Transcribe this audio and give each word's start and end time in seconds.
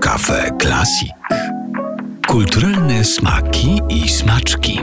Kafe 0.00 0.50
Klasik. 0.58 1.12
Kulturalne 2.28 3.04
smaki 3.04 3.80
i 3.88 4.08
smaczki. 4.08 4.80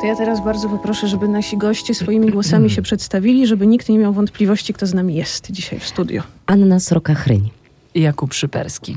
To 0.00 0.06
ja 0.06 0.16
teraz 0.16 0.44
bardzo 0.44 0.68
poproszę, 0.68 1.08
żeby 1.08 1.28
nasi 1.28 1.58
goście 1.58 1.94
swoimi 1.94 2.30
głosami 2.30 2.70
się 2.70 2.82
przedstawili, 2.82 3.46
żeby 3.46 3.66
nikt 3.66 3.88
nie 3.88 3.98
miał 3.98 4.12
wątpliwości, 4.12 4.74
kto 4.74 4.86
z 4.86 4.94
nami 4.94 5.14
jest 5.14 5.50
dzisiaj 5.50 5.78
w 5.80 5.86
studiu. 5.86 6.22
Anna 6.46 6.76
Sroka-Chryń. 6.80 7.48
Jakub 7.94 8.34
Szyperski. 8.34 8.96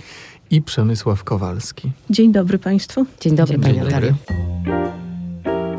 i 0.52 0.62
Przemysław 0.62 1.24
Kowalski. 1.24 1.92
Dzień 2.10 2.32
dobry 2.32 2.60
Państwu. 2.60 3.06
Dzień 3.22 3.36
dobry, 3.36 3.54
Dzień 3.60 3.64
Pani 3.64 3.80
dobry. 3.80 4.14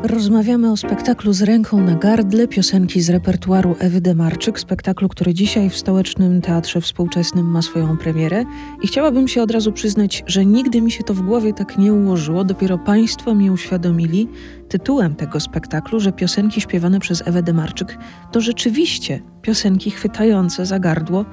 Rozmawiamy 0.03 0.71
o 0.71 0.77
spektaklu 0.77 1.33
z 1.33 1.41
ręką 1.41 1.81
na 1.81 1.95
gardle, 1.95 2.47
piosenki 2.47 3.01
z 3.01 3.09
repertuaru 3.09 3.75
Ewy 3.79 4.01
Demarczyk, 4.01 4.59
spektaklu, 4.59 5.09
który 5.09 5.33
dzisiaj 5.33 5.69
w 5.69 5.77
Stołecznym 5.77 6.41
Teatrze 6.41 6.81
Współczesnym 6.81 7.45
ma 7.45 7.61
swoją 7.61 7.97
premierę. 7.97 8.43
I 8.81 8.87
chciałabym 8.87 9.27
się 9.27 9.41
od 9.41 9.51
razu 9.51 9.71
przyznać, 9.71 10.23
że 10.27 10.45
nigdy 10.45 10.81
mi 10.81 10.91
się 10.91 11.03
to 11.03 11.13
w 11.13 11.21
głowie 11.21 11.53
tak 11.53 11.77
nie 11.77 11.93
ułożyło. 11.93 12.43
Dopiero 12.43 12.77
Państwo 12.77 13.35
mi 13.35 13.51
uświadomili 13.51 14.27
tytułem 14.69 15.15
tego 15.15 15.39
spektaklu, 15.39 15.99
że 15.99 16.11
piosenki 16.11 16.61
śpiewane 16.61 16.99
przez 16.99 17.27
Ewę 17.27 17.43
Demarczyk 17.43 17.97
to 18.31 18.41
rzeczywiście 18.41 19.21
piosenki 19.41 19.91
chwytające 19.91 20.65
za 20.65 20.79
gardło 20.79 21.25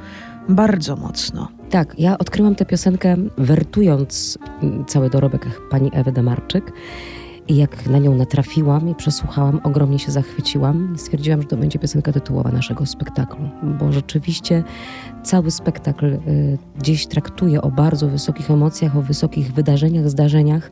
bardzo 0.49 0.97
mocno. 0.97 1.49
Tak, 1.71 1.99
ja 1.99 2.19
odkryłam 2.19 2.55
tę 2.55 2.65
piosenkę 2.65 3.16
wertując 3.39 4.39
cały 4.87 5.11
dorobek 5.11 5.61
pani 5.71 5.91
Ewy 5.93 6.13
Demarczyk. 6.13 6.73
I 7.51 7.57
jak 7.57 7.87
na 7.87 7.99
nią 7.99 8.15
natrafiłam 8.15 8.89
i 8.89 8.95
przesłuchałam, 8.95 9.61
ogromnie 9.63 9.99
się 9.99 10.13
zachwyciłam. 10.13 10.95
Stwierdziłam, 10.99 11.43
że 11.43 11.49
to 11.49 11.57
będzie 11.57 11.79
piosenka 11.79 12.13
tytułowa 12.13 12.51
naszego 12.51 12.87
spektaklu, 12.87 13.49
bo 13.63 13.93
rzeczywiście 13.93 14.65
cały 15.23 15.51
spektakl 15.51 16.07
y, 16.07 16.19
gdzieś 16.79 17.07
traktuje 17.07 17.63
o 17.63 17.71
bardzo 17.71 18.09
wysokich 18.09 18.51
emocjach, 18.51 18.97
o 18.97 19.02
wysokich 19.02 19.52
wydarzeniach, 19.52 20.11
zdarzeniach. 20.11 20.71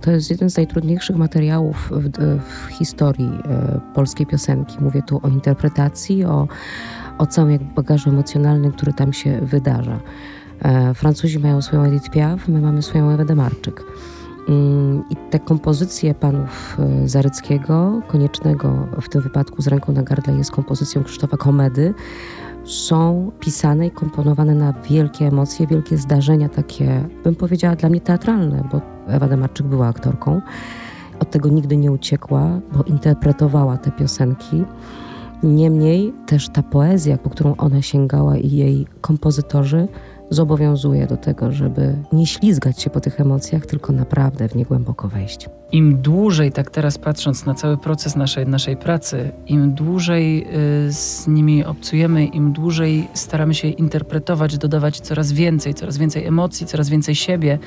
To 0.00 0.10
jest 0.10 0.30
jeden 0.30 0.50
z 0.50 0.56
najtrudniejszych 0.56 1.16
materiałów 1.16 1.92
w, 1.92 2.10
w 2.38 2.66
historii 2.68 3.28
y, 3.28 3.94
polskiej 3.94 4.26
piosenki. 4.26 4.76
Mówię 4.80 5.02
tu 5.02 5.20
o 5.22 5.28
interpretacji, 5.28 6.24
o, 6.24 6.48
o 7.18 7.26
całym 7.26 7.58
bagażu 7.58 8.10
emocjonalnym, 8.10 8.72
który 8.72 8.92
tam 8.92 9.12
się 9.12 9.40
wydarza. 9.40 10.00
E, 10.62 10.94
Francuzi 10.94 11.38
mają 11.38 11.62
swoją 11.62 11.82
Edith 11.82 12.10
Piaf, 12.10 12.48
my 12.48 12.60
mamy 12.60 12.82
swoją 12.82 13.10
Ewę 13.10 13.24
Demarczyk. 13.24 13.84
Mm, 14.48 15.04
I 15.10 15.16
te 15.30 15.38
kompozycje 15.38 16.14
panów 16.14 16.76
e, 16.78 17.08
Zaryckiego, 17.08 18.00
Koniecznego 18.08 18.86
w 19.02 19.08
tym 19.08 19.20
wypadku 19.20 19.62
z 19.62 19.66
ręką 19.66 19.92
na 19.92 20.02
gardle 20.02 20.36
jest 20.36 20.50
kompozycją 20.50 21.04
Krzysztofa 21.04 21.36
Komedy, 21.36 21.94
są 22.64 23.30
pisane 23.40 23.86
i 23.86 23.90
komponowane 23.90 24.54
na 24.54 24.72
wielkie 24.72 25.26
emocje, 25.26 25.66
wielkie 25.66 25.98
zdarzenia, 25.98 26.48
takie, 26.48 27.08
bym 27.24 27.34
powiedziała, 27.34 27.76
dla 27.76 27.88
mnie 27.88 28.00
teatralne, 28.00 28.68
bo 28.72 28.80
Ewa 29.06 29.28
Demarczyk 29.28 29.66
była 29.66 29.88
aktorką. 29.88 30.42
Od 31.20 31.30
tego 31.30 31.48
nigdy 31.48 31.76
nie 31.76 31.92
uciekła, 31.92 32.60
bo 32.72 32.82
interpretowała 32.82 33.76
te 33.76 33.90
piosenki. 33.90 34.64
Niemniej 35.42 36.12
też 36.26 36.48
ta 36.48 36.62
poezja, 36.62 37.18
po 37.18 37.30
którą 37.30 37.56
ona 37.56 37.82
sięgała 37.82 38.36
i 38.36 38.50
jej 38.50 38.86
kompozytorzy, 39.00 39.88
zobowiązuje 40.30 41.06
do 41.06 41.16
tego, 41.16 41.52
żeby 41.52 41.96
nie 42.12 42.26
ślizgać 42.26 42.80
się 42.80 42.90
po 42.90 43.00
tych 43.00 43.20
emocjach, 43.20 43.66
tylko 43.66 43.92
naprawdę 43.92 44.48
w 44.48 44.56
nie 44.56 44.64
głęboko 44.64 45.08
wejść. 45.08 45.48
Im 45.72 46.02
dłużej, 46.02 46.52
tak 46.52 46.70
teraz 46.70 46.98
patrząc 46.98 47.46
na 47.46 47.54
cały 47.54 47.76
proces 47.76 48.16
naszej, 48.16 48.46
naszej 48.46 48.76
pracy, 48.76 49.30
im 49.46 49.74
dłużej 49.74 50.46
y, 50.88 50.92
z 50.92 51.26
nimi 51.26 51.64
obcujemy, 51.64 52.24
im 52.24 52.52
dłużej 52.52 53.08
staramy 53.14 53.54
się 53.54 53.68
interpretować, 53.68 54.58
dodawać 54.58 55.00
coraz 55.00 55.32
więcej, 55.32 55.74
coraz 55.74 55.98
więcej 55.98 56.26
emocji, 56.26 56.66
coraz 56.66 56.88
więcej 56.88 57.14
siebie. 57.14 57.58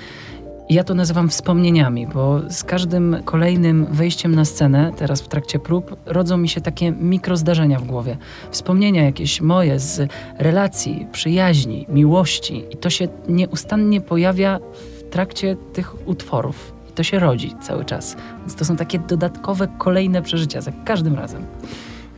Ja 0.70 0.84
to 0.84 0.94
nazywam 0.94 1.30
wspomnieniami, 1.30 2.08
bo 2.08 2.42
z 2.50 2.64
każdym 2.64 3.18
kolejnym 3.26 3.86
wejściem 3.86 4.36
na 4.36 4.46
scenę, 4.46 4.92
teraz 4.98 5.22
w 5.22 5.28
trakcie 5.28 5.60
prób, 5.60 5.96
rodzą 6.06 6.38
mi 6.38 6.50
się 6.50 6.62
takie 6.62 6.92
mikrozdarzenia 6.92 7.80
w 7.80 7.84
głowie. 7.84 8.18
Wspomnienia 8.52 9.04
jakieś 9.04 9.42
moje 9.42 9.80
z 9.80 10.12
relacji, 10.40 11.08
przyjaźni, 11.12 11.86
miłości. 11.90 12.64
I 12.72 12.78
to 12.78 12.90
się 12.90 13.08
nieustannie 13.28 14.02
pojawia 14.02 14.60
w 15.00 15.10
trakcie 15.10 15.56
tych 15.74 16.08
utworów. 16.08 16.74
I 16.90 16.92
to 16.92 17.04
się 17.04 17.20
rodzi 17.20 17.56
cały 17.62 17.86
czas. 17.86 18.18
Więc 18.40 18.56
to 18.56 18.66
są 18.66 18.76
takie 18.76 19.00
dodatkowe, 19.00 19.68
kolejne 19.78 20.22
przeżycia 20.22 20.62
za 20.62 20.72
każdym 20.86 21.16
razem. 21.16 21.46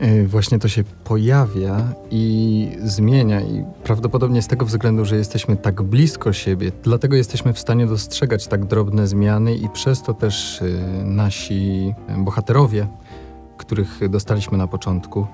Yy, 0.02 0.28
Właśnie 0.28 0.60
to 0.60 0.68
się 0.68 0.84
pojawia 1.04 1.94
i 2.12 2.68
zmienia 2.84 3.42
i 3.42 3.64
prawdopodobnie 3.84 4.42
z 4.42 4.48
tego 4.48 4.66
względu, 4.66 5.06
że 5.06 5.16
jesteśmy 5.16 5.58
tak 5.58 5.82
blisko 5.82 6.34
siebie, 6.34 6.72
dlatego 6.84 7.16
jesteśmy 7.16 7.54
w 7.54 7.60
stanie 7.60 7.88
dostrzegać 7.88 8.48
tak 8.48 8.66
drobne 8.66 9.08
zmiany 9.08 9.56
i 9.56 9.70
przez 9.70 10.04
to 10.04 10.14
też 10.14 10.62
yy, 10.62 11.04
nasi 11.06 11.94
bohaterowie, 12.18 12.88
których 13.58 14.10
dostaliśmy 14.10 14.58
na 14.58 14.68
początku, 14.68 15.28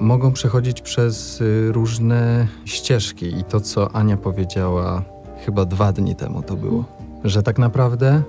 mogą 0.00 0.32
przechodzić 0.32 0.80
przez 0.80 1.40
yy, 1.40 1.72
różne 1.72 2.46
ścieżki 2.64 3.26
i 3.38 3.44
to, 3.44 3.60
co 3.60 3.96
Ania 3.96 4.16
powiedziała 4.16 5.02
chyba 5.44 5.64
dwa 5.64 5.92
dni 5.92 6.16
temu 6.16 6.42
to 6.42 6.56
było, 6.56 6.84
że 7.24 7.42
tak 7.42 7.58
naprawdę 7.58 8.22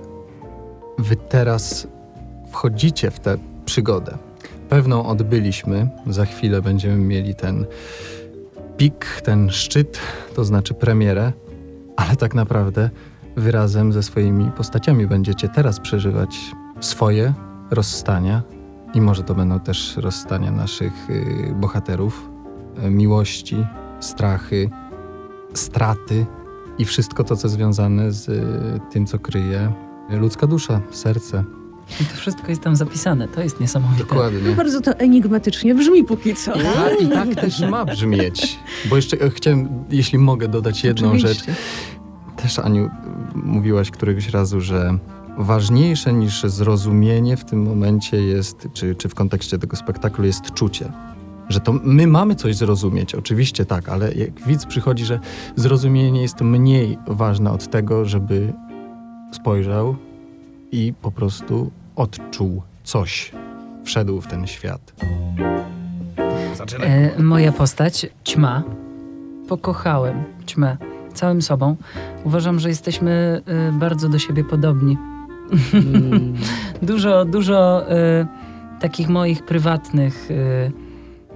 wy 0.98 1.16
teraz 1.16 1.86
wchodzicie 2.50 3.10
w 3.10 3.20
tę 3.20 3.38
przygodę. 3.64 4.18
Pewną 4.68 5.06
odbyliśmy, 5.06 5.88
za 6.06 6.24
chwilę 6.24 6.62
będziemy 6.62 6.96
mieli 6.96 7.34
ten 7.34 7.66
pik, 8.76 9.20
ten 9.24 9.50
szczyt, 9.50 9.98
to 10.34 10.44
znaczy 10.44 10.74
premierę, 10.74 11.32
ale 11.96 12.16
tak 12.16 12.34
naprawdę 12.34 12.90
wy 13.36 13.50
razem 13.50 13.92
ze 13.92 14.02
swoimi 14.02 14.50
postaciami 14.50 15.06
będziecie 15.06 15.48
teraz 15.48 15.80
przeżywać 15.80 16.36
swoje 16.80 17.32
rozstania. 17.70 18.42
I 18.94 19.00
może 19.00 19.22
to 19.22 19.34
będą 19.34 19.60
też 19.60 19.96
rozstania 19.96 20.50
naszych 20.50 21.10
y, 21.10 21.54
bohaterów, 21.54 22.28
y, 22.84 22.90
miłości, 22.90 23.66
strachy, 24.00 24.70
straty 25.54 26.26
i 26.78 26.84
wszystko 26.84 27.24
to, 27.24 27.36
co 27.36 27.48
związane 27.48 28.12
z 28.12 28.28
y, 28.28 28.80
tym, 28.92 29.06
co 29.06 29.18
kryje 29.18 29.72
ludzka 30.10 30.46
dusza, 30.46 30.80
serce. 30.90 31.44
I 32.00 32.04
to 32.04 32.16
wszystko 32.16 32.48
jest 32.48 32.62
tam 32.62 32.76
zapisane. 32.76 33.28
To 33.28 33.42
jest 33.42 33.60
niesamowite. 33.60 34.04
Dokładnie. 34.04 34.54
Bardzo 34.56 34.80
to 34.80 34.92
enigmatycznie 34.92 35.74
brzmi 35.74 36.04
póki 36.04 36.34
co. 36.34 36.52
Tak, 36.52 37.00
I 37.00 37.08
tak 37.08 37.34
też 37.34 37.60
ma 37.60 37.84
brzmieć. 37.84 38.58
Bo 38.84 38.96
jeszcze 38.96 39.20
e, 39.20 39.30
chciałem, 39.30 39.68
jeśli 39.90 40.18
mogę 40.18 40.48
dodać 40.48 40.84
jedną 40.84 41.08
Oczywiście. 41.08 41.44
rzecz. 41.44 41.56
Też, 42.36 42.58
Aniu, 42.58 42.90
mówiłaś 43.34 43.90
któregoś 43.90 44.28
razu, 44.28 44.60
że 44.60 44.98
ważniejsze 45.38 46.12
niż 46.12 46.42
zrozumienie 46.42 47.36
w 47.36 47.44
tym 47.44 47.62
momencie 47.62 48.16
jest, 48.16 48.68
czy, 48.72 48.94
czy 48.94 49.08
w 49.08 49.14
kontekście 49.14 49.58
tego 49.58 49.76
spektaklu 49.76 50.24
jest 50.24 50.52
czucie. 50.54 50.92
Że 51.48 51.60
to 51.60 51.72
my 51.72 52.06
mamy 52.06 52.34
coś 52.34 52.56
zrozumieć, 52.56 53.14
oczywiście 53.14 53.64
tak, 53.64 53.88
ale 53.88 54.14
jak 54.14 54.46
widz 54.46 54.66
przychodzi, 54.66 55.04
że 55.04 55.20
zrozumienie 55.56 56.22
jest 56.22 56.40
mniej 56.40 56.98
ważne 57.06 57.50
od 57.50 57.70
tego, 57.70 58.04
żeby 58.04 58.52
spojrzał 59.32 59.96
i 60.72 60.94
po 61.02 61.10
prostu 61.10 61.70
odczuł 61.96 62.62
coś, 62.84 63.32
wszedł 63.84 64.20
w 64.20 64.26
ten 64.26 64.46
świat. 64.46 64.94
E, 66.80 67.22
moja 67.22 67.52
postać, 67.52 68.06
ćma. 68.24 68.62
Pokochałem 69.48 70.24
ćmę 70.46 70.76
całym 71.14 71.42
sobą. 71.42 71.76
Uważam, 72.24 72.60
że 72.60 72.68
jesteśmy 72.68 73.42
e, 73.46 73.72
bardzo 73.72 74.08
do 74.08 74.18
siebie 74.18 74.44
podobni. 74.44 74.98
Mm, 75.72 76.34
Dużo, 76.82 77.24
dużo 77.24 77.90
e, 77.90 78.26
takich 78.80 79.08
moich 79.08 79.44
prywatnych 79.44 80.28
e, 80.30 80.70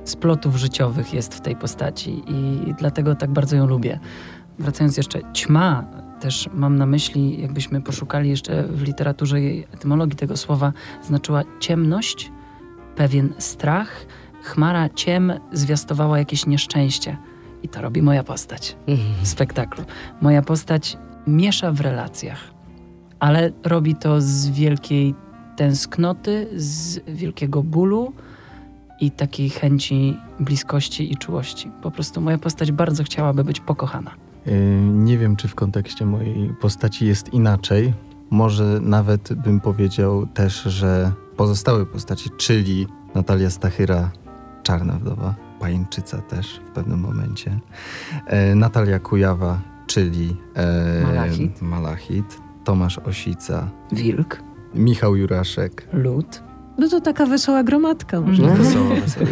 splotów 0.04 0.56
życiowych 0.56 1.14
jest 1.14 1.34
w 1.34 1.40
tej 1.40 1.56
postaci 1.56 2.22
i 2.26 2.74
dlatego 2.78 3.14
tak 3.14 3.30
bardzo 3.30 3.56
ją 3.56 3.66
lubię. 3.66 3.98
Wracając 4.58 4.96
jeszcze, 4.96 5.20
ćma 5.32 5.84
też 6.20 6.48
mam 6.54 6.76
na 6.76 6.86
myśli, 6.86 7.42
jakbyśmy 7.42 7.80
poszukali 7.80 8.30
jeszcze 8.30 8.62
w 8.62 8.82
literaturze 8.82 9.40
jej 9.40 9.66
etymologii 9.74 10.16
tego 10.16 10.36
słowa, 10.36 10.72
znaczyła 11.02 11.42
ciemność, 11.60 12.32
pewien 12.96 13.34
strach. 13.38 14.06
Chmara 14.42 14.88
ciem 14.88 15.32
zwiastowała 15.52 16.18
jakieś 16.18 16.46
nieszczęście. 16.46 17.16
I 17.62 17.68
to 17.68 17.82
robi 17.82 18.02
moja 18.02 18.24
postać 18.24 18.76
w 19.22 19.28
spektaklu. 19.28 19.84
Moja 20.20 20.42
postać 20.42 20.96
miesza 21.26 21.72
w 21.72 21.80
relacjach, 21.80 22.38
ale 23.18 23.52
robi 23.64 23.94
to 23.94 24.20
z 24.20 24.48
wielkiej 24.48 25.14
tęsknoty, 25.56 26.48
z 26.56 27.00
wielkiego 27.08 27.62
bólu 27.62 28.12
i 29.00 29.10
takiej 29.10 29.50
chęci 29.50 30.16
bliskości 30.40 31.12
i 31.12 31.16
czułości. 31.16 31.70
Po 31.82 31.90
prostu 31.90 32.20
moja 32.20 32.38
postać 32.38 32.72
bardzo 32.72 33.04
chciałaby 33.04 33.44
być 33.44 33.60
pokochana. 33.60 34.29
Yy, 34.46 34.52
Nie 34.80 35.18
wiem, 35.18 35.36
czy 35.36 35.48
w 35.48 35.54
kontekście 35.54 36.06
mojej 36.06 36.54
postaci 36.60 37.06
jest 37.06 37.34
inaczej. 37.34 37.92
Może 38.30 38.78
nawet 38.82 39.32
bym 39.34 39.60
powiedział 39.60 40.26
też, 40.26 40.62
że 40.62 41.12
pozostałe 41.36 41.86
postaci, 41.86 42.30
czyli 42.36 42.86
Natalia 43.14 43.50
Stachyra, 43.50 44.10
Czarna 44.62 44.92
Wdowa, 44.92 45.34
Pańczyca 45.60 46.18
też 46.18 46.60
w 46.66 46.70
pewnym 46.70 47.00
momencie. 47.00 47.60
E, 48.26 48.54
Natalia 48.54 48.98
Kujawa, 48.98 49.60
czyli 49.86 50.36
e, 50.54 51.02
Malachit. 51.06 51.62
Malachit. 51.62 52.38
Tomasz 52.64 52.98
Osica, 52.98 53.70
Wilk, 53.92 54.42
Michał 54.74 55.16
Juraszek. 55.16 55.88
lód. 55.92 56.42
No 56.78 56.88
to 56.88 57.00
taka 57.00 57.26
wesoła 57.26 57.62
gromadka. 57.64 58.20
Może. 58.20 58.42
Mhm. 58.42 58.62
Wesoło, 58.62 58.88
wesoło. 58.94 59.26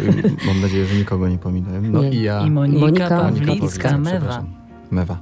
Mam 0.47 0.61
nadzieję, 0.61 0.85
że 0.85 0.95
nikogo 0.95 1.29
nie 1.29 1.37
pominąłem. 1.37 1.91
No 1.91 2.01
Nie. 2.01 2.09
i 2.09 2.21
ja. 2.21 2.41
I 2.47 2.51
Monika, 2.51 2.79
Monika 2.79 3.09
Pawlicka, 3.09 3.45
Pawlicka, 3.47 3.97
Mewa. 3.97 4.43
Mewa. 4.91 5.17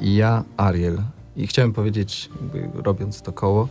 I 0.00 0.14
ja, 0.14 0.44
Ariel. 0.56 0.98
I 1.36 1.46
chciałem 1.46 1.72
powiedzieć, 1.72 2.30
robiąc 2.74 3.22
to 3.22 3.32
koło, 3.32 3.68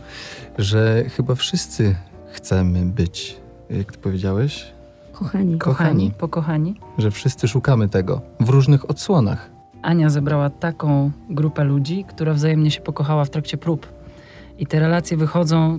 że 0.58 1.04
chyba 1.16 1.34
wszyscy 1.34 1.96
chcemy 2.32 2.84
być, 2.86 3.36
jak 3.70 3.92
ty 3.92 3.98
powiedziałeś, 3.98 4.72
Kochani. 5.12 5.58
Kochani, 5.58 6.10
pokochani. 6.18 6.74
że 6.98 7.10
wszyscy 7.10 7.48
szukamy 7.48 7.88
tego 7.88 8.20
w 8.40 8.48
różnych 8.48 8.90
odsłonach. 8.90 9.50
Ania 9.82 10.10
zebrała 10.10 10.50
taką 10.50 11.10
grupę 11.30 11.64
ludzi, 11.64 12.04
która 12.08 12.34
wzajemnie 12.34 12.70
się 12.70 12.80
pokochała 12.80 13.24
w 13.24 13.30
trakcie 13.30 13.56
prób. 13.56 13.86
I 14.58 14.66
te 14.66 14.80
relacje 14.80 15.16
wychodzą 15.16 15.78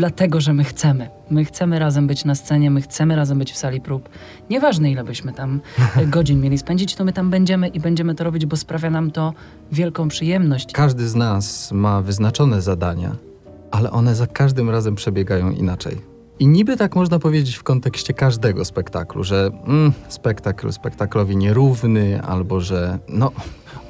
dlatego, 0.00 0.40
że 0.40 0.52
my 0.52 0.64
chcemy. 0.64 1.08
My 1.30 1.44
chcemy 1.44 1.78
razem 1.78 2.06
być 2.06 2.24
na 2.24 2.34
scenie, 2.34 2.70
my 2.70 2.80
chcemy 2.82 3.16
razem 3.16 3.38
być 3.38 3.52
w 3.52 3.56
sali 3.56 3.80
prób. 3.80 4.08
Nieważne, 4.50 4.90
ile 4.90 5.04
byśmy 5.04 5.32
tam 5.32 5.60
e, 5.96 6.06
godzin 6.16 6.40
mieli 6.40 6.58
spędzić, 6.58 6.94
to 6.94 7.04
my 7.04 7.12
tam 7.12 7.30
będziemy 7.30 7.68
i 7.68 7.80
będziemy 7.80 8.14
to 8.14 8.24
robić, 8.24 8.46
bo 8.46 8.56
sprawia 8.56 8.90
nam 8.90 9.10
to 9.10 9.32
wielką 9.72 10.08
przyjemność. 10.08 10.72
Każdy 10.72 11.08
z 11.08 11.14
nas 11.14 11.72
ma 11.72 12.02
wyznaczone 12.02 12.62
zadania, 12.62 13.16
ale 13.70 13.90
one 13.90 14.14
za 14.14 14.26
każdym 14.26 14.70
razem 14.70 14.94
przebiegają 14.94 15.50
inaczej. 15.50 15.96
I 16.38 16.46
niby 16.46 16.76
tak 16.76 16.96
można 16.96 17.18
powiedzieć 17.18 17.56
w 17.56 17.62
kontekście 17.62 18.14
każdego 18.14 18.64
spektaklu, 18.64 19.24
że 19.24 19.50
mm, 19.66 19.92
spektakl 20.08 20.72
spektaklowi 20.72 21.36
nierówny, 21.36 22.22
albo 22.22 22.60
że 22.60 22.98
no, 23.08 23.32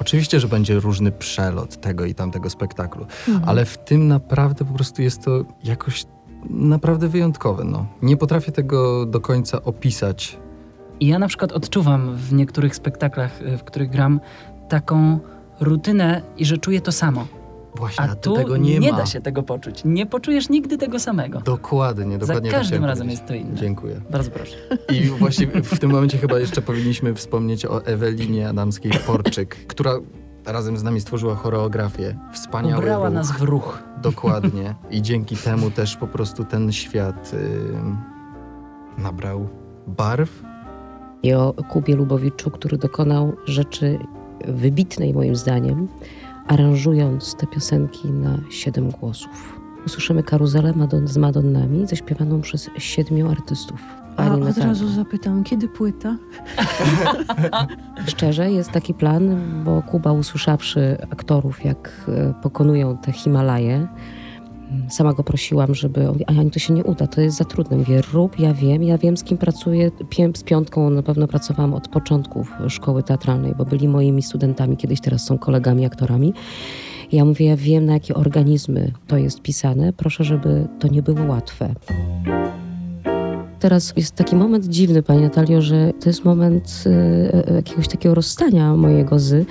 oczywiście, 0.01 0.39
że 0.39 0.47
będzie 0.47 0.79
różny 0.79 1.11
przelot 1.11 1.81
tego 1.81 2.05
i 2.05 2.15
tamtego 2.15 2.49
spektaklu, 2.49 3.05
Mhm. 3.27 3.49
ale 3.49 3.65
w 3.65 3.77
tym 3.77 4.07
naprawdę 4.07 4.65
po 4.65 4.73
prostu 4.73 5.01
jest 5.01 5.23
to 5.25 5.45
jakoś 5.63 6.05
naprawdę 6.49 7.07
wyjątkowe. 7.07 7.63
No. 7.63 7.85
Nie 8.01 8.17
potrafię 8.17 8.51
tego 8.51 9.05
do 9.05 9.19
końca 9.19 9.63
opisać. 9.63 10.37
I 10.99 11.07
ja 11.07 11.19
na 11.19 11.27
przykład 11.27 11.51
odczuwam 11.51 12.15
w 12.15 12.33
niektórych 12.33 12.75
spektaklach, 12.75 13.41
y, 13.41 13.57
w 13.57 13.63
których 13.63 13.89
gram, 13.89 14.19
taką 14.69 15.19
rutynę 15.59 16.21
i 16.37 16.45
że 16.45 16.57
czuję 16.57 16.81
to 16.81 16.91
samo. 16.91 17.27
Właśnie, 17.75 18.03
A 18.05 18.15
tu 18.15 18.33
tego 18.35 18.57
nie, 18.57 18.91
ma. 18.91 18.97
da 18.97 19.05
się 19.05 19.21
tego 19.21 19.43
poczuć. 19.43 19.81
Nie 19.85 20.05
poczujesz 20.05 20.49
nigdy 20.49 20.77
tego 20.77 20.99
samego. 20.99 21.39
Dokładnie, 21.39 22.17
dokładnie. 22.17 22.49
Za 22.49 22.53
tak 22.53 22.61
każdym 22.61 22.85
razem 22.85 23.07
powiedzieć. 23.07 23.19
jest 23.19 23.27
to 23.27 23.33
inne. 23.47 23.55
Dziękuję. 23.59 24.01
Bardzo 24.11 24.31
proszę. 24.31 24.55
I 24.93 25.01
właśnie 25.03 25.47
w 25.47 25.79
tym 25.79 25.91
momencie 25.91 26.17
chyba 26.17 26.39
jeszcze 26.39 26.61
powinniśmy 26.61 27.13
wspomnieć 27.15 27.65
o 27.65 27.85
Ewelinie 27.85 28.49
Adamskiej-Porczyk, 28.49 29.47
która 29.67 29.93
razem 30.45 30.77
z 30.77 30.83
nami 30.83 31.01
stworzyła 31.01 31.35
choreografię. 31.35 32.17
Wspaniały 32.33 32.81
Ubrała 32.81 33.05
ruch. 33.05 33.13
nas 33.13 33.31
w 33.31 33.41
ruch. 33.41 33.83
Dokładnie. 34.01 34.75
I 34.91 35.01
dzięki 35.01 35.35
temu 35.37 35.71
też 35.71 35.97
po 35.97 36.07
prostu 36.07 36.43
ten 36.43 36.71
świat 36.71 37.31
y, 37.33 39.01
nabrał 39.01 39.47
barw. 39.87 40.43
I 41.23 41.33
o 41.33 41.53
Kubie 41.69 41.95
Lubowiczu, 41.95 42.51
który 42.51 42.77
dokonał 42.77 43.33
rzeczy 43.45 43.99
wybitnej 44.47 45.13
moim 45.13 45.35
zdaniem, 45.35 45.87
aranżując 46.51 47.35
te 47.35 47.47
piosenki 47.47 48.07
na 48.07 48.37
siedem 48.49 48.89
głosów. 48.89 49.59
Usłyszymy 49.85 50.23
karuzelę 50.23 50.73
Madon 50.73 51.07
z 51.07 51.17
Madonnami, 51.17 51.87
zaśpiewaną 51.87 52.41
przez 52.41 52.69
siedmiu 52.77 53.31
artystów. 53.31 53.81
A 54.17 54.33
od 54.33 54.39
Natalii. 54.39 54.69
razu 54.69 54.87
zapytam, 54.87 55.43
kiedy 55.43 55.67
płyta? 55.67 56.17
Szczerze, 58.07 58.51
jest 58.51 58.71
taki 58.71 58.93
plan, 58.93 59.37
bo 59.63 59.81
Kuba 59.81 60.11
usłyszawszy 60.11 60.97
aktorów, 61.09 61.65
jak 61.65 61.91
e, 62.07 62.33
pokonują 62.41 62.97
te 62.97 63.11
Himalaje, 63.11 63.87
sama 64.89 65.13
go 65.13 65.23
prosiłam, 65.23 65.75
żeby... 65.75 66.07
A 66.27 66.31
Ani, 66.39 66.51
to 66.51 66.59
się 66.59 66.73
nie 66.73 66.83
uda, 66.83 67.07
to 67.07 67.21
jest 67.21 67.37
za 67.37 67.45
trudne. 67.45 67.77
Mówię, 67.77 68.01
rób, 68.13 68.39
ja 68.39 68.53
wiem, 68.53 68.83
ja 68.83 68.97
wiem, 68.97 69.17
z 69.17 69.23
kim 69.23 69.37
pracuję. 69.37 69.91
Z 70.35 70.43
piątką 70.43 70.89
na 70.89 71.03
pewno 71.03 71.27
pracowałam 71.27 71.73
od 71.73 71.87
początków 71.87 72.51
szkoły 72.67 73.03
teatralnej, 73.03 73.53
bo 73.57 73.65
byli 73.65 73.87
moimi 73.87 74.21
studentami, 74.21 74.77
kiedyś 74.77 75.01
teraz 75.01 75.25
są 75.25 75.37
kolegami, 75.37 75.85
aktorami. 75.85 76.33
Ja 77.11 77.25
mówię, 77.25 77.45
ja 77.45 77.57
wiem, 77.57 77.85
na 77.85 77.93
jakie 77.93 78.13
organizmy 78.13 78.91
to 79.07 79.17
jest 79.17 79.41
pisane. 79.41 79.93
Proszę, 79.93 80.23
żeby 80.23 80.67
to 80.79 80.87
nie 80.87 81.01
było 81.01 81.25
łatwe. 81.25 81.75
Teraz 83.61 83.93
jest 83.97 84.15
taki 84.15 84.35
moment 84.35 84.65
dziwny, 84.65 85.03
Pani 85.03 85.21
Natalio, 85.21 85.61
że 85.61 85.91
to 85.99 86.09
jest 86.09 86.25
moment 86.25 86.83
e, 86.85 87.49
e, 87.49 87.53
jakiegoś 87.55 87.87
takiego 87.87 88.15
rozstania 88.15 88.75
mojego 88.75 89.19
z. 89.19 89.47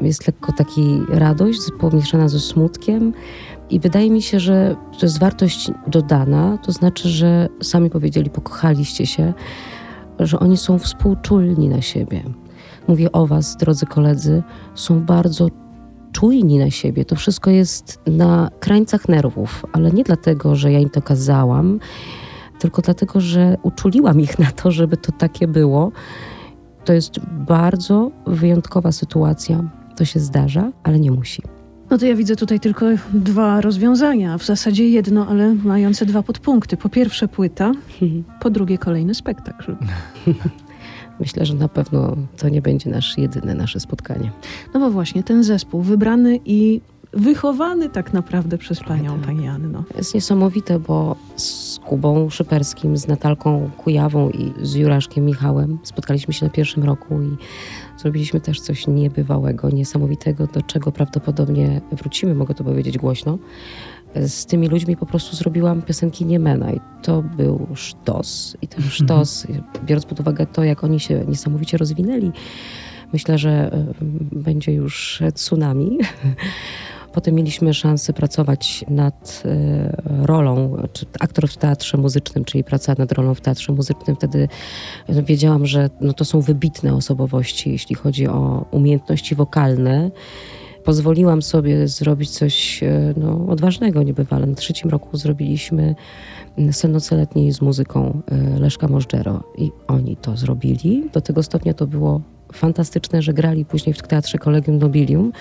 Jest 0.00 0.26
lekko 0.26 0.52
taki 0.52 1.00
radość 1.08 1.58
pomieszana 1.80 2.28
ze 2.28 2.40
smutkiem. 2.40 3.12
I 3.70 3.80
wydaje 3.80 4.10
mi 4.10 4.22
się, 4.22 4.40
że 4.40 4.76
to 4.98 5.06
jest 5.06 5.18
wartość 5.18 5.70
dodana, 5.86 6.58
to 6.62 6.72
znaczy, 6.72 7.08
że 7.08 7.48
sami 7.62 7.90
powiedzieli, 7.90 8.30
pokochaliście 8.30 9.06
się, 9.06 9.34
że 10.18 10.40
oni 10.40 10.56
są 10.56 10.78
współczulni 10.78 11.68
na 11.68 11.82
siebie. 11.82 12.22
Mówię 12.88 13.12
o 13.12 13.26
Was, 13.26 13.56
drodzy 13.56 13.86
koledzy, 13.86 14.42
są 14.74 15.00
bardzo 15.00 15.48
czujni 16.12 16.58
na 16.58 16.70
siebie. 16.70 17.04
To 17.04 17.16
wszystko 17.16 17.50
jest 17.50 18.00
na 18.06 18.50
krańcach 18.60 19.08
nerwów, 19.08 19.64
ale 19.72 19.90
nie 19.90 20.04
dlatego, 20.04 20.56
że 20.56 20.72
ja 20.72 20.78
im 20.78 20.90
to 20.90 21.02
kazałam, 21.02 21.78
tylko 22.58 22.82
dlatego, 22.82 23.20
że 23.20 23.56
uczuliłam 23.62 24.20
ich 24.20 24.38
na 24.44 24.50
to, 24.50 24.70
żeby 24.70 24.96
to 24.96 25.12
takie 25.12 25.48
było. 25.48 25.92
To 26.84 26.92
jest 26.92 27.20
bardzo 27.46 28.10
wyjątkowa 28.26 28.92
sytuacja. 28.92 29.70
To 29.96 30.04
się 30.04 30.20
zdarza, 30.20 30.72
ale 30.82 31.00
nie 31.00 31.10
musi. 31.10 31.57
No 31.90 31.98
to 31.98 32.06
ja 32.06 32.16
widzę 32.16 32.36
tutaj 32.36 32.60
tylko 32.60 32.86
dwa 33.12 33.60
rozwiązania, 33.60 34.38
w 34.38 34.44
zasadzie 34.44 34.88
jedno, 34.88 35.26
ale 35.26 35.54
mające 35.54 36.06
dwa 36.06 36.22
podpunkty. 36.22 36.76
Po 36.76 36.88
pierwsze 36.88 37.28
płyta, 37.28 37.72
po 38.40 38.50
drugie 38.50 38.78
kolejny 38.78 39.14
spektakl. 39.14 39.76
Myślę, 41.20 41.46
że 41.46 41.54
na 41.54 41.68
pewno 41.68 42.16
to 42.36 42.48
nie 42.48 42.62
będzie 42.62 42.90
nasz 42.90 43.18
jedyne 43.18 43.54
nasze 43.54 43.80
spotkanie. 43.80 44.32
No 44.74 44.80
bo 44.80 44.90
właśnie 44.90 45.22
ten 45.22 45.44
zespół, 45.44 45.82
wybrany 45.82 46.40
i 46.44 46.80
wychowany 47.12 47.88
tak 47.88 48.12
naprawdę 48.12 48.58
przez 48.58 48.80
panią, 48.80 49.16
tak. 49.16 49.26
pani 49.26 49.48
Anno. 49.48 49.84
Jest 49.96 50.14
niesamowite, 50.14 50.78
bo 50.78 51.16
z 51.36 51.78
Kubą 51.78 52.30
Szyperskim, 52.30 52.96
z 52.96 53.08
Natalką 53.08 53.70
Kujawą 53.76 54.30
i 54.30 54.52
z 54.62 54.74
Juraszkiem 54.74 55.24
Michałem 55.24 55.78
spotkaliśmy 55.82 56.34
się 56.34 56.46
na 56.46 56.50
pierwszym 56.50 56.84
roku 56.84 57.22
i 57.22 57.36
zrobiliśmy 57.98 58.40
też 58.40 58.60
coś 58.60 58.86
niebywałego, 58.86 59.70
niesamowitego, 59.70 60.46
do 60.46 60.62
czego 60.62 60.92
prawdopodobnie 60.92 61.80
wrócimy, 61.92 62.34
mogę 62.34 62.54
to 62.54 62.64
powiedzieć 62.64 62.98
głośno. 62.98 63.38
Z 64.14 64.46
tymi 64.46 64.68
ludźmi 64.68 64.96
po 64.96 65.06
prostu 65.06 65.36
zrobiłam 65.36 65.82
piosenki 65.82 66.24
Niemena 66.24 66.72
i 66.72 66.80
to 67.02 67.22
był 67.22 67.66
sztos. 67.74 68.56
I 68.62 68.68
ten 68.68 68.82
sztos, 68.82 69.46
biorąc 69.84 70.06
pod 70.06 70.20
uwagę 70.20 70.46
to, 70.46 70.64
jak 70.64 70.84
oni 70.84 71.00
się 71.00 71.24
niesamowicie 71.28 71.76
rozwinęli, 71.76 72.32
myślę, 73.12 73.38
że 73.38 73.50
e, 73.72 73.94
będzie 74.32 74.72
już 74.72 75.22
tsunami. 75.34 75.98
Potem 77.18 77.34
mieliśmy 77.34 77.74
szansę 77.74 78.12
pracować 78.12 78.84
nad 78.88 79.42
e, 79.44 80.26
rolą, 80.26 80.76
czy 80.92 81.06
aktor 81.20 81.48
w 81.48 81.56
teatrze 81.56 81.98
muzycznym, 81.98 82.44
czyli 82.44 82.64
praca 82.64 82.94
nad 82.98 83.12
rolą 83.12 83.34
w 83.34 83.40
teatrze 83.40 83.72
muzycznym. 83.72 84.16
Wtedy 84.16 84.48
e, 85.08 85.22
wiedziałam, 85.22 85.66
że 85.66 85.90
no, 86.00 86.12
to 86.12 86.24
są 86.24 86.40
wybitne 86.40 86.94
osobowości, 86.94 87.70
jeśli 87.70 87.94
chodzi 87.94 88.28
o 88.28 88.66
umiejętności 88.70 89.34
wokalne. 89.34 90.10
Pozwoliłam 90.84 91.42
sobie 91.42 91.88
zrobić 91.88 92.30
coś 92.30 92.82
e, 92.82 93.14
no, 93.16 93.46
odważnego 93.48 94.02
niebywale. 94.02 94.46
Na 94.46 94.54
trzecim 94.54 94.90
roku 94.90 95.16
zrobiliśmy 95.16 95.94
sen 96.72 96.92
nocoletniej 96.92 97.52
z 97.52 97.60
muzyką 97.60 98.22
Leszka 98.60 98.88
Możdżero 98.88 99.42
i 99.56 99.70
oni 99.88 100.16
to 100.16 100.36
zrobili. 100.36 101.10
Do 101.12 101.20
tego 101.20 101.42
stopnia 101.42 101.74
to 101.74 101.86
było 101.86 102.20
fantastyczne, 102.52 103.22
że 103.22 103.32
grali 103.32 103.64
później 103.64 103.94
w 103.94 104.02
Teatrze 104.02 104.38
Kolegium 104.38 104.78
Nobilium 104.78 105.32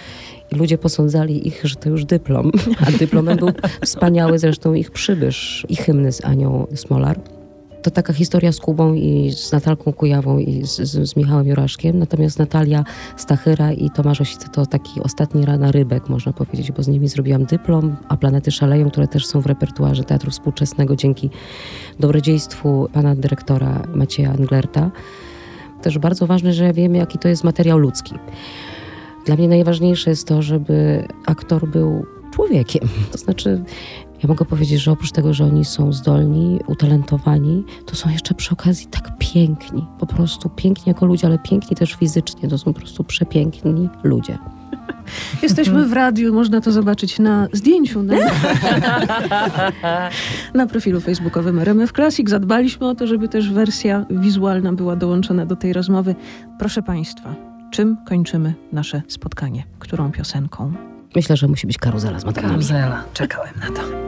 i 0.52 0.56
ludzie 0.56 0.78
posądzali 0.78 1.48
ich, 1.48 1.62
że 1.64 1.76
to 1.76 1.90
już 1.90 2.06
dyplom. 2.06 2.52
A 2.88 2.92
dyplomem 2.92 3.38
był 3.38 3.50
wspaniały 3.86 4.40
zresztą 4.40 4.74
ich 4.74 4.92
przybysz 4.92 5.66
i 5.70 5.76
hymny 5.76 6.12
z 6.12 6.26
Anią 6.26 6.68
Smolar. 6.76 7.20
To 7.82 7.92
taka 7.92 8.14
historia 8.14 8.52
z 8.52 8.60
Kubą 8.60 8.94
i 8.94 9.32
z 9.32 9.52
Natalką 9.52 9.94
Kujawą 9.94 10.40
i 10.40 10.66
z, 10.66 10.76
z, 10.76 11.10
z 11.10 11.16
Michałem 11.16 11.48
Juraszkiem. 11.48 12.00
Natomiast 12.00 12.40
Natalia 12.40 12.84
Stachyra 13.18 13.72
i 13.72 13.90
Tomasz 13.90 14.22
Osice 14.22 14.50
to 14.50 14.66
taki 14.66 15.02
ostatni 15.02 15.46
rana 15.46 15.72
rybek, 15.72 16.10
można 16.10 16.34
powiedzieć, 16.34 16.72
bo 16.72 16.84
z 16.84 16.88
nimi 16.88 17.08
zrobiłam 17.08 17.46
dyplom, 17.46 17.96
a 18.08 18.18
Planety 18.18 18.52
Szaleją, 18.52 18.90
które 18.92 19.08
też 19.08 19.26
są 19.26 19.42
w 19.42 19.46
repertuarze 19.46 20.04
Teatru 20.04 20.32
Współczesnego 20.32 20.96
dzięki 20.96 21.30
dobrodziejstwu 22.00 22.90
pana 22.94 23.16
dyrektora 23.16 23.84
Macieja 23.94 24.32
Anglerta. 24.32 24.92
Też 25.82 25.98
bardzo 25.98 26.28
ważne, 26.28 26.54
że 26.54 26.74
wiemy, 26.74 26.98
jaki 26.98 27.18
to 27.18 27.28
jest 27.28 27.44
materiał 27.44 27.78
ludzki. 27.78 28.14
Dla 29.26 29.36
mnie 29.36 29.48
najważniejsze 29.48 30.10
jest 30.10 30.28
to, 30.28 30.42
żeby 30.42 31.08
aktor 31.26 31.68
był 31.68 32.06
człowiekiem. 32.32 32.88
To 33.12 33.18
znaczy, 33.18 33.64
Ja 34.24 34.28
mogę 34.28 34.46
powiedzieć, 34.46 34.82
że 34.82 34.92
oprócz 34.92 35.12
tego, 35.12 35.34
że 35.34 35.46
oni 35.46 35.66
są 35.66 35.94
zdolni, 35.94 36.60
utalentowani, 36.68 37.64
to 37.86 37.96
są 37.96 38.10
jeszcze 38.10 38.34
przy 38.34 38.52
okazji 38.52 38.88
tak 38.88 39.18
piękni. 39.18 39.86
Po 40.00 40.06
prostu 40.06 40.50
piękni 40.50 40.84
jako 40.90 41.06
ludzie, 41.06 41.28
ale 41.28 41.40
piękni 41.40 41.78
też 41.78 41.94
fizycznie. 41.94 42.50
To 42.50 42.58
są 42.58 42.74
po 42.74 42.80
prostu 42.80 43.04
przepiękni 43.04 43.90
ludzie. 44.04 44.38
Jesteśmy 45.44 45.86
w 45.86 45.94
radiu, 45.94 46.34
można 46.34 46.62
to 46.62 46.72
zobaczyć 46.72 47.20
na 47.20 47.48
zdjęciu 47.54 48.04
na, 48.04 48.16
na 50.54 50.68
profilu 50.68 51.02
facebookowym 51.02 51.60
RMF 51.60 51.92
Classic. 51.92 52.30
Zadbaliśmy 52.30 52.88
o 52.88 52.96
to, 52.96 53.08
żeby 53.08 53.28
też 53.28 53.52
wersja 53.52 54.06
wizualna 54.10 54.74
była 54.74 54.96
dołączona 54.96 55.46
do 55.46 55.56
tej 55.56 55.74
rozmowy. 55.74 56.16
Proszę 56.60 56.82
Państwa, 56.82 57.36
czym 57.72 57.98
kończymy 58.06 58.54
nasze 58.72 59.02
spotkanie? 59.08 59.64
Którą 59.80 60.12
piosenką? 60.12 60.74
Myślę, 61.16 61.38
że 61.38 61.48
musi 61.48 61.68
być 61.68 61.78
karuzela 61.78 62.20
z 62.20 62.26
Madonami. 62.26 62.54
Karuzela, 62.54 63.04
czekałem 63.14 63.54
na 63.60 63.68
to. 63.68 64.07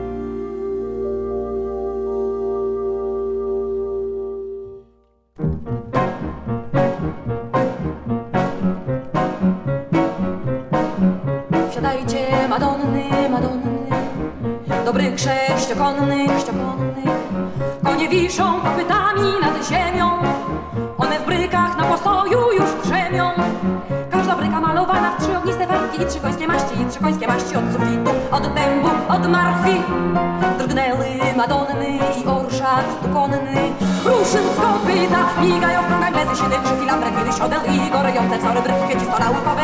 Dobrych 15.00 15.20
sześciokonnych. 15.20 16.30
Konie 17.84 18.08
wiszą 18.08 18.60
kopytami 18.60 19.32
nad 19.42 19.68
ziemią, 19.68 20.10
one 20.98 21.18
w 21.18 21.26
brykach 21.26 21.76
na 21.76 21.84
postoju 21.84 22.52
już 22.52 22.84
drzemią. 22.84 23.30
Każda 24.10 24.36
bryka 24.36 24.60
malowana 24.60 25.10
w 25.10 25.22
trzy 25.22 25.38
ogniste 25.38 25.66
wargi, 25.66 25.98
trzy 26.08 26.20
końskie 26.20 26.46
maści, 26.46 26.76
trzy 26.90 27.00
końskie 27.00 27.26
maści 27.26 27.56
od 27.56 27.64
sufitu, 27.72 28.10
od 28.30 28.42
dębu, 28.42 28.88
od 29.08 29.28
marchwi. 29.28 29.82
Drgnęły 30.58 31.06
Madonny 31.36 31.88
i 31.88 32.26
orszak 32.26 32.84
stukonny, 32.98 33.72
ruszyn 34.04 34.44
z 34.54 34.60
kopyta, 34.60 35.20
migają 35.42 35.82
w 35.82 35.86
prągach 35.86 36.14
lezy 36.14 36.42
szyny, 36.42 36.56
krzyki 36.64 36.86
lambrek, 36.86 37.14
widy 37.18 37.32
siodeł 37.38 37.60
i 37.74 37.90
gorejące 37.90 38.38
wzory 38.38 38.62
bryk, 38.62 38.76
kwiecisto 38.86 39.16
łykowe, 39.36 39.62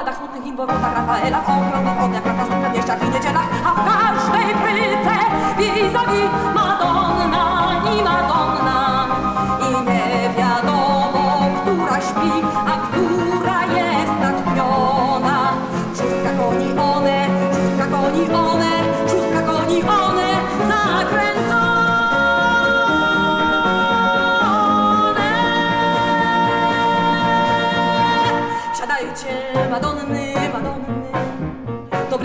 Leonardach, 0.00 0.16
smutnych 0.16 0.46
imbowodach 0.46 0.94
Rafaela, 0.94 1.40
w 1.40 1.48
ogromnych 1.48 2.02
ogniach, 2.02 2.22
prakasnych 2.22 2.60
przedmieściach 2.60 3.02
i 3.02 3.10
niedzielach, 3.10 3.48
a 3.66 3.70
w 3.74 3.80
każdej 3.88 4.54
bryce 4.54 5.16
vis-a-vis 5.58 6.59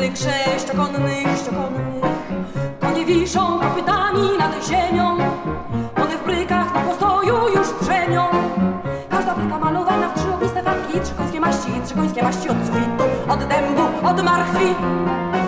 dobrych 0.05 0.17
sześciokonnych, 0.17 1.27
sześciokonnych. 1.27 2.03
Konie 2.79 3.05
wiszą 3.05 3.59
kopytami 3.59 4.37
nad 4.39 4.67
ziemią, 4.67 5.17
one 6.03 6.17
w 6.17 6.23
brykach 6.25 6.73
na 6.73 6.81
postoju 6.81 7.35
już 7.55 7.67
drzemią. 7.81 8.27
Każda 9.09 9.35
bryka 9.35 9.59
malowana 9.59 10.09
w 10.09 10.19
trzy 10.19 10.33
ogniste 10.33 10.63
farbki, 10.63 10.99
trzy 10.99 11.13
końskie 11.13 11.39
maści, 11.39 11.71
trzy 11.85 11.95
końskie 11.95 12.23
maści 12.23 12.49
od 12.49 12.57
sufitu, 12.67 13.03
od 13.29 13.39
dębu, 13.39 14.07
od 14.07 14.23
marchwi. 14.23 14.75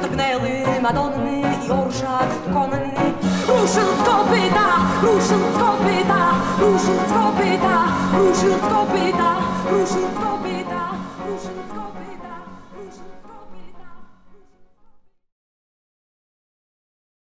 Drgnęły 0.01 0.81
Madonny 0.81 1.41
i 1.41 1.71
orszak 1.71 2.29
stukonny. 2.41 2.91
Ruszyn 3.47 3.87
z 3.99 4.07
kopyta, 4.09 4.67
ruszyn 5.03 5.41
z 5.53 5.57
kopyta, 5.57 6.21
ruszyn 6.59 6.99
z 7.07 7.13
kopyta, 7.13 7.83
ruszyn 8.17 8.53
z 8.59 8.73
kopyta, 8.73 9.35
ruszyn 9.71 10.07
z 10.15 10.19
kopyta. 10.19 10.37